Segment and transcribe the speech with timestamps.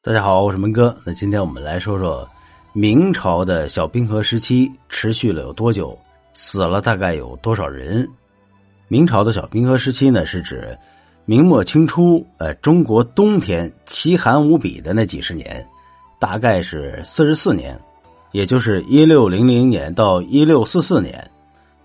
[0.00, 0.96] 大家好，我是门哥。
[1.04, 2.26] 那今天我们来说说
[2.72, 5.98] 明朝的小冰河时期持续了有多久，
[6.32, 8.08] 死了大概有多少人？
[8.86, 10.78] 明朝的小冰河时期呢，是指
[11.24, 15.66] 明末清初，呃，中国冬天奇寒无比的那几十年，
[16.20, 17.76] 大概是四十四年，
[18.30, 21.28] 也就是一六零零年到一六四四年。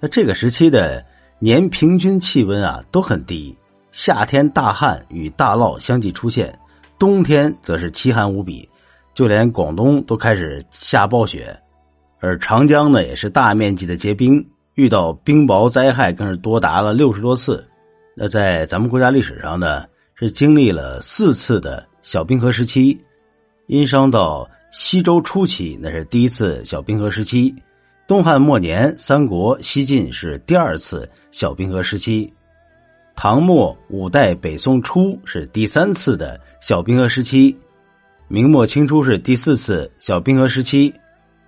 [0.00, 1.02] 那这个时期的
[1.38, 3.56] 年平均气温啊都很低，
[3.90, 6.56] 夏天大旱与大涝相继出现。
[7.02, 8.68] 冬天则是凄寒无比，
[9.12, 11.52] 就连广东都开始下暴雪，
[12.20, 17.66] 而长江呢也是大面积的结冰，遇到冰雹灾害更是多达了六十多次。
[18.14, 19.84] 那在咱们国家历史上呢，
[20.14, 22.96] 是经历了四次的小冰河时期。
[23.66, 27.52] 殷商到西周初期，那是第一次小冰河时期；
[28.06, 32.32] 东汉末年、三国、西晋是第二次小冰河时期。
[33.14, 37.56] 唐末五代北宋初是第三次的小冰河时期，
[38.26, 40.92] 明末清初是第四次小冰河时期。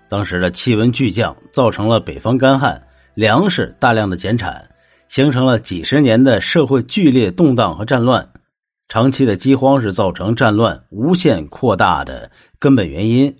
[0.08, 2.80] 当时的气温巨降，造成了北方干旱，
[3.14, 4.70] 粮食大量的减产，
[5.08, 8.28] 形成了几十年的社会剧烈动荡和战乱。
[8.86, 13.34] 长期的饥荒是造成战乱无限扩大的根本原因。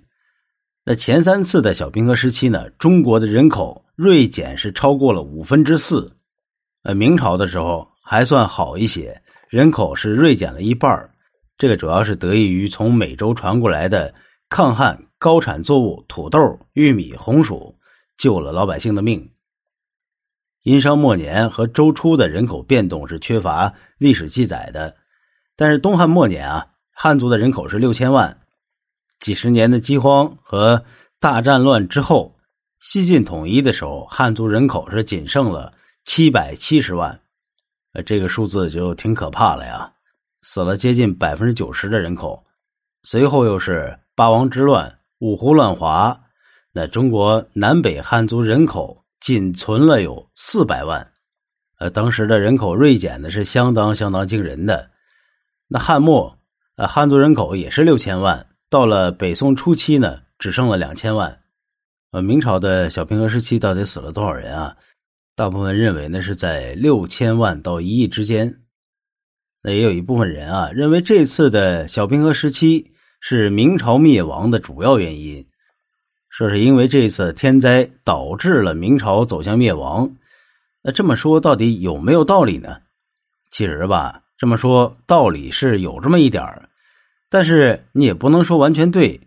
[0.83, 6.11] 那前三次的小冰河时期呢，中国的人口锐减是超过了五分之四。
[6.83, 7.94] 呃，明朝的时候。
[8.07, 11.09] 还算好一些，人口是锐减了一半
[11.57, 14.13] 这个主要是得益于从美洲传过来的
[14.47, 17.75] 抗旱高产作物土豆、玉米、红薯，
[18.15, 19.31] 救了老百姓的命。
[20.61, 24.95] 殷商末年和周初的人口变动是缺乏历史记载的，
[25.55, 28.39] 但是东汉末年啊，汉族的人口是六千万。
[29.19, 30.85] 几十年的饥荒和
[31.19, 32.35] 大战乱之后，
[32.79, 37.19] 西晋统一的时候，汉族人口是仅剩了七百七十万。
[37.95, 39.89] 呃，这个数字就挺可怕了呀，
[40.41, 42.45] 死了接近百分之九十的人口。
[43.03, 46.19] 随后又是八王之乱、五胡乱华，
[46.73, 51.09] 那中国南北汉族人口仅存了有四百万。
[51.79, 54.91] 呃，当时的人口锐减的是相当相当惊人的。
[55.69, 56.37] 那汉末，
[56.75, 61.39] 呃，汉族人口也是六千万，到了北宋初期呢，只剩了两千万。
[62.11, 64.75] 呃，明朝的小平和时期到底死了多少人啊？
[65.37, 68.61] 大部分认为呢是在六千万到一亿之间，
[69.61, 75.45] 那也有一部分人啊认为这次的小冰河时期是明朝灭亡的主要原因，
[76.29, 80.15] 说是因为这次天灾导致了明朝走向灭亡。
[80.81, 82.77] 那这么说到底有没有道理呢？
[83.51, 86.69] 其实吧，这么说道理是有这么一点儿
[87.29, 89.19] 但是你也不能说完全对。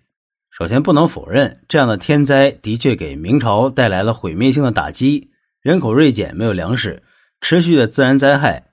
[0.50, 5.30] 首先不能否认这样的天灾的确给明朝带来了毁灭性的打击。
[5.68, 7.02] 人口锐减，没有粮食，
[7.42, 8.70] 持续的自然灾害。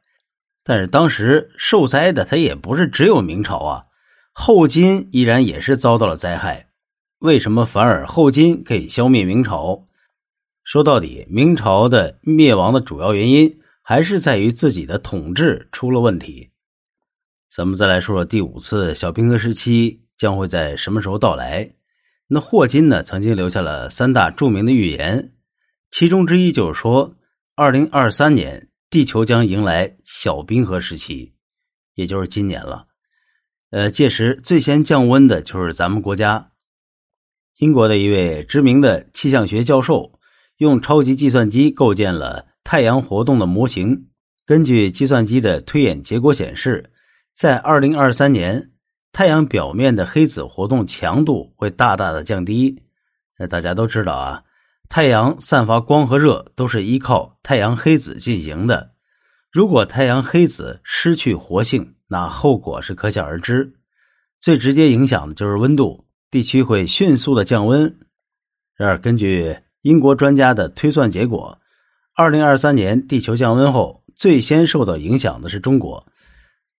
[0.64, 3.84] 但是当时受灾的他也不是只有明朝啊，
[4.32, 6.70] 后金依然也是遭到了灾害。
[7.20, 9.90] 为什么反而后金可以消灭明朝？
[10.64, 16.52] 说到底，明朝的灭亡的主要原因还是在于自己的统治出了问题。
[17.54, 21.74] 咱们再来说说第五次小冰河时期将会在什么时候到来？
[22.30, 25.34] 那霍金呢，曾经留下了三大著名的预言。
[25.92, 27.16] 其中之一就是说，
[27.56, 31.34] 二零二三年地球将迎来小冰河时期，
[31.94, 32.88] 也就是今年了。
[33.70, 36.52] 呃，届时最先降温的就是咱们国家。
[37.58, 40.20] 英国的一位知名的气象学教授
[40.58, 44.10] 用超级计算机构建了太阳活动的模型，
[44.46, 46.92] 根据计算机的推演结果显示，
[47.34, 48.72] 在二零二三年，
[49.14, 52.84] 太阳表面的黑子活动强度会大大的降低。
[53.38, 54.44] 那大家都知道啊。
[54.88, 58.92] 太阳散发光和热都是依靠太阳黑子进行的。
[59.52, 63.74] 如果太阳黑子失去活性，那后果是可想而知。
[64.42, 67.98] 最直接影响的就是温度，地区会迅速的降温。
[68.76, 71.58] 然而，根据英国专家的推算结果，
[72.14, 76.06] 二零二三年地球降温后，最先受到影响的是中国。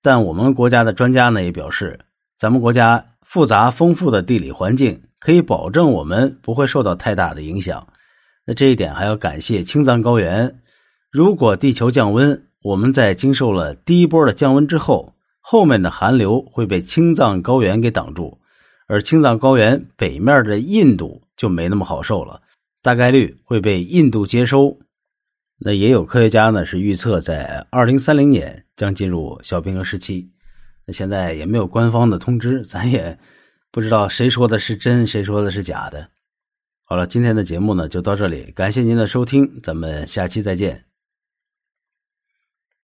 [0.02, 1.98] 但我们国家的专家呢也表示，
[2.38, 7.88] 咱们国家复杂丰富的地理环境可以保证我们不会受到太大的影响。
[8.46, 10.60] 那这一点还要感谢青藏高原。
[11.10, 18.38] 如果地球降温，我们在经受了第一波的降温之后，后面的寒流会被青藏高原给挡住，
[18.86, 22.42] 而青藏高原北面的印度就没那么好受了，
[22.80, 24.78] 大概率会被印度接收。
[25.58, 30.30] 那也有科学家呢是预测在二零三零年将进入小冰河时期。
[30.86, 33.18] 那现在也没有官方的通知，咱也
[33.70, 36.08] 不知道谁说的是真，谁说的是假的。
[36.84, 40.85] 好了，今天的节目呢就到这里，感谢您的收听，咱们下期再见。